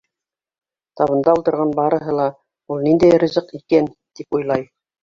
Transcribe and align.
Табында 1.01 1.35
ултырған 1.39 1.75
барыһы 1.81 2.17
ла, 2.23 2.27
ул 2.77 2.85
ниндәй 2.89 3.17
ризыҡ 3.27 3.57
икән, 3.63 3.97
тип 4.19 4.41
уйлай. 4.43 4.71